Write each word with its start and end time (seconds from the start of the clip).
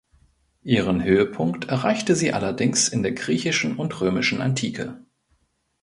Ihren 0.63 1.03
Höhepunkt 1.03 1.65
erreichte 1.65 2.15
sie 2.15 2.33
allerdings 2.33 2.89
in 2.89 3.03
der 3.03 3.11
griechischen 3.11 3.75
und 3.75 4.01
römischen 4.01 4.41
Antike. 4.41 4.99